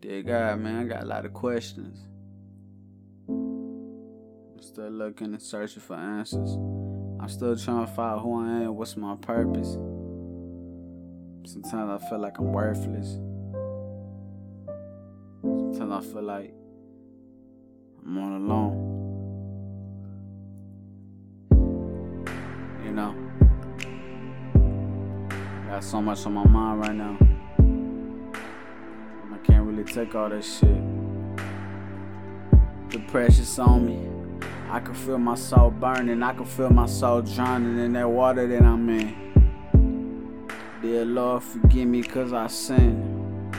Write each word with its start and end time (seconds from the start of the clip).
Dear 0.00 0.22
God, 0.22 0.60
man, 0.60 0.76
I 0.76 0.84
got 0.84 1.02
a 1.02 1.06
lot 1.06 1.24
of 1.24 1.32
questions. 1.32 2.06
I'm 3.28 4.60
still 4.60 4.90
looking 4.90 5.32
and 5.32 5.42
searching 5.42 5.82
for 5.82 5.96
answers. 5.96 6.54
I'm 7.20 7.28
still 7.28 7.56
trying 7.56 7.84
to 7.84 7.92
find 7.92 8.20
who 8.20 8.40
I 8.40 8.62
am, 8.62 8.76
what's 8.76 8.96
my 8.96 9.16
purpose. 9.16 9.72
Sometimes 11.44 12.00
I 12.00 12.08
feel 12.08 12.20
like 12.20 12.38
I'm 12.38 12.52
worthless. 12.52 13.18
Sometimes 15.42 15.92
I 15.92 16.12
feel 16.12 16.22
like 16.22 16.54
I'm 18.06 18.18
all 18.18 18.36
alone. 18.36 18.94
You 22.84 22.92
know, 22.92 23.14
got 25.68 25.82
so 25.82 26.00
much 26.00 26.24
on 26.24 26.34
my 26.34 26.44
mind 26.46 26.80
right 26.80 26.94
now. 26.94 27.18
Take 29.84 30.14
all 30.14 30.28
that 30.28 30.44
shit. 30.44 30.68
The 32.90 32.98
pressure's 33.08 33.58
on 33.58 33.86
me. 33.86 34.46
I 34.70 34.80
can 34.80 34.94
feel 34.94 35.18
my 35.18 35.34
soul 35.34 35.70
burning. 35.70 36.22
I 36.22 36.34
can 36.34 36.44
feel 36.44 36.70
my 36.70 36.86
soul 36.86 37.22
drowning 37.22 37.78
in 37.78 37.92
that 37.94 38.08
water 38.08 38.46
that 38.46 38.62
I'm 38.62 38.88
in. 38.90 40.46
Dear 40.82 41.04
Lord, 41.04 41.42
forgive 41.42 41.88
me 41.88 42.02
cause 42.02 42.32
I 42.32 42.46
sinned. 42.48 43.56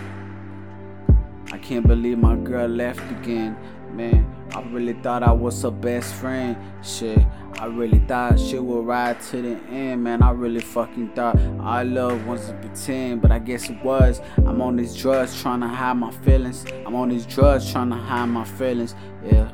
I 1.52 1.58
can't 1.58 1.88
believe 1.88 2.18
my 2.18 2.36
girl 2.36 2.68
left 2.68 3.02
again. 3.12 3.58
Man, 3.92 4.26
I 4.54 4.62
really 4.72 4.94
thought 4.94 5.24
I 5.24 5.32
was 5.32 5.62
her 5.62 5.72
best 5.72 6.14
friend. 6.16 6.58
Shit, 6.84 7.20
I 7.60 7.66
really 7.66 8.00
thought 8.00 8.40
she 8.40 8.58
would 8.60 8.86
ride 8.86 9.22
to 9.22 9.42
the 9.42 9.58
end, 9.70 10.04
man. 10.04 10.22
I 10.22 10.32
really 10.32 10.60
fucking 10.60 11.14
thought 11.14 11.38
our 11.60 11.84
love 11.84 12.26
wasn't 12.26 12.62
pretend, 12.62 13.22
but 13.22 13.32
I 13.32 13.40
guess 13.40 13.70
it 13.70 13.84
was. 13.84 14.22
I'm 14.38 14.62
on 14.62 14.76
these 14.76 14.96
drugs 14.96 15.40
trying 15.42 15.62
to 15.62 15.68
hide 15.68 15.94
my 15.94 16.12
feelings. 16.12 16.66
I'm 16.86 16.96
on 16.96 17.10
these 17.10 17.26
drugs 17.26 17.72
trying 17.72 17.90
to 17.90 17.96
hide 17.96 18.26
my 18.26 18.44
feelings, 18.44 18.96
yeah. 19.24 19.52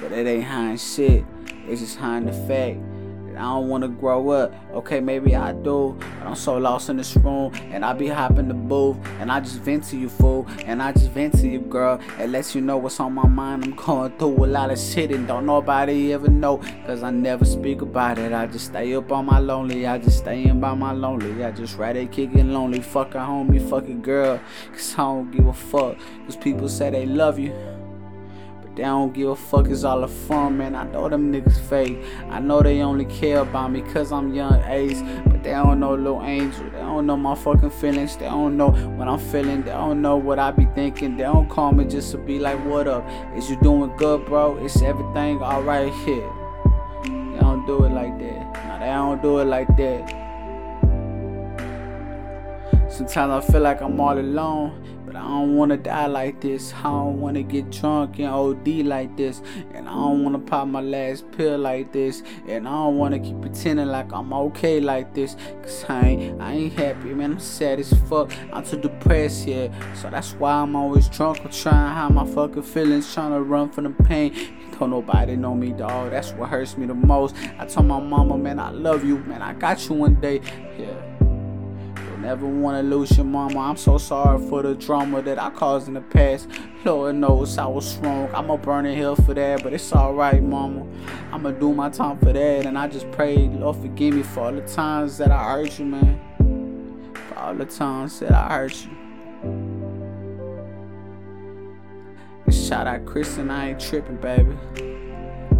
But 0.00 0.12
it 0.12 0.26
ain't 0.26 0.44
hiding 0.44 0.76
shit, 0.78 1.24
it's 1.66 1.80
just 1.80 1.98
hiding 1.98 2.26
the 2.26 2.32
fact 2.32 2.91
I 3.36 3.42
don't 3.42 3.68
wanna 3.68 3.88
grow 3.88 4.30
up. 4.30 4.54
Okay, 4.72 5.00
maybe 5.00 5.34
I 5.36 5.52
do, 5.52 5.96
but 5.98 6.28
I'm 6.28 6.34
so 6.34 6.56
lost 6.58 6.88
in 6.88 6.96
this 6.96 7.16
room. 7.16 7.52
And 7.70 7.84
I 7.84 7.92
be 7.92 8.08
hopping 8.08 8.48
the 8.48 8.54
booth, 8.54 8.96
and 9.20 9.30
I 9.30 9.40
just 9.40 9.60
vent 9.60 9.84
to 9.84 9.96
you, 9.96 10.08
fool. 10.08 10.46
And 10.64 10.82
I 10.82 10.92
just 10.92 11.10
vent 11.10 11.38
to 11.40 11.48
you, 11.48 11.60
girl. 11.60 12.00
It 12.18 12.28
lets 12.28 12.54
you 12.54 12.60
know 12.60 12.76
what's 12.76 13.00
on 13.00 13.12
my 13.12 13.26
mind. 13.26 13.64
I'm 13.64 13.74
going 13.74 14.12
through 14.18 14.44
a 14.44 14.46
lot 14.46 14.70
of 14.70 14.78
shit, 14.78 15.10
and 15.10 15.26
don't 15.26 15.46
nobody 15.46 16.12
ever 16.12 16.28
know. 16.28 16.58
Cause 16.86 17.02
I 17.02 17.10
never 17.10 17.44
speak 17.44 17.82
about 17.82 18.18
it. 18.18 18.32
I 18.32 18.46
just 18.46 18.66
stay 18.66 18.94
up 18.94 19.10
on 19.12 19.26
my 19.26 19.38
lonely. 19.38 19.86
I 19.86 19.98
just 19.98 20.18
stay 20.18 20.44
in 20.44 20.60
by 20.60 20.74
my 20.74 20.92
lonely. 20.92 21.44
I 21.44 21.50
just 21.50 21.76
ride 21.76 21.96
it 21.96 22.12
kicking 22.12 22.52
lonely. 22.52 22.80
Fuck 22.80 23.14
a 23.14 23.18
homie, 23.18 23.68
fuck 23.68 23.88
a 23.88 23.94
girl. 23.94 24.40
Cause 24.72 24.94
I 24.94 24.98
don't 24.98 25.30
give 25.30 25.46
a 25.46 25.52
fuck. 25.52 25.96
Cause 26.26 26.36
people 26.36 26.68
say 26.68 26.90
they 26.90 27.06
love 27.06 27.38
you. 27.38 27.71
They 28.74 28.84
don't 28.84 29.12
give 29.12 29.28
a 29.28 29.36
fuck, 29.36 29.68
it's 29.68 29.84
all 29.84 30.02
a 30.02 30.08
fun, 30.08 30.56
man. 30.56 30.74
I 30.74 30.84
know 30.84 31.06
them 31.06 31.30
niggas 31.30 31.60
fake. 31.68 32.02
I 32.30 32.40
know 32.40 32.62
they 32.62 32.80
only 32.80 33.04
care 33.04 33.40
about 33.40 33.70
me 33.70 33.82
cause 33.82 34.10
I'm 34.10 34.32
Yung 34.32 34.62
Ace. 34.64 35.02
But 35.26 35.42
they 35.42 35.50
don't 35.50 35.78
know 35.78 35.94
Lil 35.94 36.22
Angel. 36.22 36.64
They 36.70 36.78
don't 36.78 37.06
know 37.06 37.18
my 37.18 37.34
fucking 37.34 37.68
feelings. 37.68 38.16
They 38.16 38.24
don't 38.24 38.56
know 38.56 38.70
what 38.70 39.08
I'm 39.08 39.18
feeling. 39.18 39.62
They 39.62 39.72
don't 39.72 40.00
know 40.00 40.16
what 40.16 40.38
I 40.38 40.52
be 40.52 40.64
thinking. 40.74 41.18
They 41.18 41.24
don't 41.24 41.50
call 41.50 41.72
me 41.72 41.84
just 41.84 42.12
to 42.12 42.18
be 42.18 42.38
like, 42.38 42.58
what 42.64 42.88
up? 42.88 43.06
Is 43.36 43.50
you 43.50 43.60
doing 43.60 43.94
good, 43.98 44.24
bro? 44.24 44.56
Is 44.64 44.80
everything 44.80 45.42
alright 45.42 45.92
here? 46.04 46.30
They 47.04 47.40
don't 47.40 47.66
do 47.66 47.84
it 47.84 47.90
like 47.90 48.18
that. 48.20 48.52
Nah, 48.66 48.78
they 48.78 48.86
don't 48.86 49.20
do 49.20 49.40
it 49.40 49.44
like 49.44 49.68
that. 49.76 50.22
Sometimes 52.90 53.44
I 53.44 53.52
feel 53.52 53.60
like 53.60 53.82
I'm 53.82 54.00
all 54.00 54.18
alone, 54.18 55.01
but 55.12 55.18
I 55.18 55.28
don't 55.28 55.56
wanna 55.56 55.76
die 55.76 56.06
like 56.06 56.40
this. 56.40 56.72
I 56.72 56.84
don't 56.84 57.20
wanna 57.20 57.42
get 57.42 57.70
drunk 57.70 58.18
and 58.18 58.28
OD 58.28 58.68
like 58.82 59.14
this, 59.16 59.42
and 59.74 59.86
I 59.86 59.92
don't 59.92 60.24
wanna 60.24 60.38
pop 60.38 60.66
my 60.68 60.80
last 60.80 61.30
pill 61.32 61.58
like 61.58 61.92
this, 61.92 62.22
and 62.48 62.66
I 62.66 62.70
don't 62.70 62.96
wanna 62.96 63.18
keep 63.18 63.40
pretending 63.40 63.88
like 63.88 64.10
I'm 64.12 64.32
okay 64.32 64.80
like 64.80 65.12
this. 65.12 65.36
Cause 65.62 65.84
I 65.88 66.00
ain't, 66.00 66.40
I 66.40 66.52
ain't 66.54 66.72
happy, 66.72 67.12
man. 67.12 67.32
I'm 67.32 67.40
sad 67.40 67.80
as 67.80 67.92
fuck. 68.08 68.32
I'm 68.52 68.64
too 68.64 68.78
depressed, 68.78 69.46
yeah. 69.46 69.68
So 69.94 70.08
that's 70.08 70.32
why 70.32 70.52
I'm 70.52 70.74
always 70.74 71.08
drunk. 71.08 71.40
I'm 71.44 71.50
trying 71.50 71.74
to 71.74 71.92
hide 71.92 72.14
my 72.14 72.26
fucking 72.26 72.62
feelings, 72.62 73.12
trying 73.12 73.32
to 73.32 73.42
run 73.42 73.70
from 73.70 73.84
the 73.84 74.04
pain. 74.04 74.34
Don't 74.78 74.90
nobody 74.90 75.36
know 75.36 75.54
me, 75.54 75.72
dog. 75.72 76.10
That's 76.10 76.32
what 76.32 76.48
hurts 76.48 76.76
me 76.76 76.86
the 76.86 76.94
most. 76.94 77.36
I 77.58 77.66
told 77.66 77.86
my 77.86 78.00
mama, 78.00 78.38
man, 78.38 78.58
I 78.58 78.70
love 78.70 79.04
you, 79.04 79.18
man. 79.18 79.42
I 79.42 79.52
got 79.52 79.88
you 79.88 79.94
one 79.94 80.14
day, 80.16 80.40
yeah. 80.78 81.11
Never 82.22 82.46
wanna 82.46 82.84
lose 82.84 83.16
your 83.16 83.26
mama. 83.26 83.58
I'm 83.58 83.76
so 83.76 83.98
sorry 83.98 84.38
for 84.48 84.62
the 84.62 84.76
drama 84.76 85.20
that 85.22 85.40
I 85.40 85.50
caused 85.50 85.88
in 85.88 85.94
the 85.94 86.00
past. 86.00 86.48
Lord 86.84 87.16
knows 87.16 87.58
I 87.58 87.66
was 87.66 87.96
wrong. 87.96 88.30
I'ma 88.32 88.58
burn 88.58 88.86
in 88.86 88.96
hell 88.96 89.16
for 89.16 89.34
that, 89.34 89.64
but 89.64 89.72
it's 89.72 89.92
alright, 89.92 90.40
mama. 90.40 90.86
I'ma 91.32 91.50
do 91.50 91.74
my 91.74 91.90
time 91.90 92.18
for 92.18 92.32
that. 92.32 92.64
And 92.64 92.78
I 92.78 92.86
just 92.86 93.10
pray, 93.10 93.48
Lord, 93.48 93.74
forgive 93.78 94.14
me 94.14 94.22
for 94.22 94.42
all 94.42 94.52
the 94.52 94.60
times 94.60 95.18
that 95.18 95.32
I 95.32 95.50
hurt 95.50 95.76
you, 95.80 95.84
man. 95.84 97.12
For 97.12 97.38
all 97.40 97.56
the 97.56 97.64
times 97.64 98.20
that 98.20 98.30
I 98.30 98.48
hurt 98.50 98.84
you. 98.84 98.90
And 102.46 102.54
shout 102.54 102.86
out 102.86 103.04
Chris 103.04 103.36
and 103.38 103.50
I 103.50 103.70
ain't 103.70 103.80
tripping, 103.80 104.18
baby. 104.18 104.56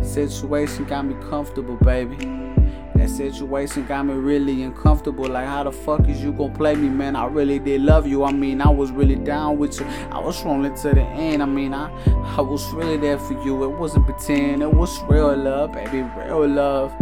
Situation 0.01 0.85
got 0.85 1.07
me 1.07 1.17
comfortable, 1.29 1.75
baby. 1.79 2.62
That 2.95 3.09
situation 3.09 3.87
got 3.87 4.05
me 4.05 4.15
really 4.15 4.63
uncomfortable. 4.63 5.27
Like, 5.27 5.47
how 5.47 5.63
the 5.65 5.73
fuck 5.73 6.09
is 6.09 6.23
you 6.23 6.33
gonna 6.33 6.55
play 6.55 6.75
me, 6.75 6.89
man? 6.89 7.17
I 7.17 7.27
really 7.27 7.59
did 7.59 7.81
love 7.81 8.07
you. 8.07 8.25
I 8.25 8.33
mean, 8.33 8.61
I 8.61 8.69
was 8.69 8.91
really 8.91 9.17
down 9.17 9.59
with 9.59 9.81
you. 9.81 9.87
I 9.87 10.19
was 10.21 10.43
rolling 10.45 10.75
to 10.75 10.89
the 10.91 11.03
end. 11.03 11.43
I 11.43 11.47
mean, 11.47 11.75
I, 11.75 11.91
I 12.37 12.41
was 12.41 12.71
really 12.73 12.97
there 12.97 13.19
for 13.19 13.35
you. 13.45 13.65
It 13.65 13.79
wasn't 13.79 14.07
pretend. 14.07 14.63
It 14.63 14.73
was 14.73 15.03
real 15.05 15.35
love, 15.37 15.73
baby. 15.73 16.03
Real 16.17 16.47
love. 16.47 16.93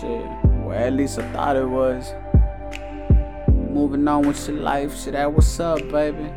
Shit. 0.00 0.26
Well, 0.44 0.72
at 0.72 0.92
least 0.92 1.18
I 1.18 1.32
thought 1.32 1.56
it 1.56 1.68
was. 1.68 2.12
Moving 3.48 4.06
on 4.08 4.26
with 4.26 4.48
your 4.48 4.58
life. 4.58 4.98
Shit, 4.98 5.12
that 5.12 5.32
what's 5.32 5.58
up, 5.60 5.78
baby? 5.90 6.30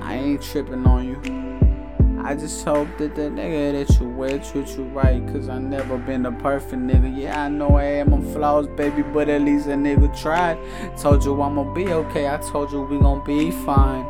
I 0.00 0.14
ain't 0.14 0.42
tripping 0.42 0.86
on 0.86 1.08
you. 1.08 1.65
I 2.26 2.34
just 2.34 2.64
hope 2.64 2.88
that 2.98 3.14
the 3.14 3.30
nigga 3.30 3.86
that 3.86 4.00
you 4.00 4.08
with 4.08 4.50
treat 4.50 4.66
you 4.70 4.82
right. 4.86 5.24
Cause 5.28 5.48
I 5.48 5.60
never 5.60 5.96
been 5.96 6.26
a 6.26 6.32
perfect 6.32 6.82
nigga. 6.82 7.16
Yeah, 7.16 7.44
I 7.44 7.48
know 7.48 7.76
I 7.76 7.84
am 7.84 8.10
my 8.10 8.32
flaws, 8.32 8.66
baby, 8.66 9.02
but 9.02 9.28
at 9.28 9.42
least 9.42 9.68
a 9.68 9.74
nigga 9.74 10.10
tried. 10.20 10.58
Told 10.98 11.24
you 11.24 11.40
I'ma 11.40 11.72
be 11.72 11.86
okay. 11.86 12.28
I 12.28 12.38
told 12.38 12.72
you 12.72 12.82
we 12.82 12.98
gon' 12.98 13.24
be 13.24 13.52
fine. 13.52 14.06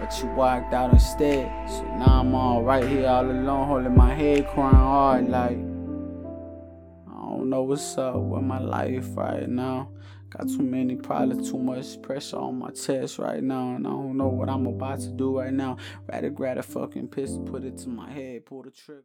But 0.00 0.20
you 0.20 0.26
walked 0.30 0.74
out 0.74 0.92
instead. 0.92 1.52
So 1.70 1.84
now 1.84 2.18
I'm 2.18 2.34
all 2.34 2.64
right 2.64 2.84
here 2.84 3.06
all 3.06 3.30
alone, 3.30 3.68
holding 3.68 3.96
my 3.96 4.12
head, 4.12 4.48
crying 4.48 4.74
hard 4.74 5.28
like 5.28 5.56
I 7.16 7.26
don't 7.30 7.48
know 7.48 7.62
what's 7.62 7.96
up 7.96 8.16
with 8.16 8.42
my 8.42 8.58
life 8.58 9.06
right 9.16 9.48
now. 9.48 9.88
Got 10.36 10.48
too 10.48 10.62
many, 10.62 10.96
probably 10.96 11.48
too 11.48 11.58
much 11.58 12.02
pressure 12.02 12.38
on 12.38 12.58
my 12.58 12.70
chest 12.70 13.18
right 13.18 13.42
now, 13.42 13.76
and 13.76 13.86
I 13.86 13.90
don't 13.90 14.16
know 14.16 14.28
what 14.28 14.48
I'm 14.48 14.66
about 14.66 15.00
to 15.00 15.10
do 15.10 15.38
right 15.38 15.52
now. 15.52 15.76
Rather 16.10 16.30
grab 16.30 16.58
a 16.58 16.62
fucking 16.62 17.08
pistol, 17.08 17.42
put 17.44 17.62
it 17.64 17.78
to 17.78 17.88
my 17.88 18.10
head, 18.10 18.44
pull 18.46 18.62
the 18.62 18.70
trigger. 18.70 19.02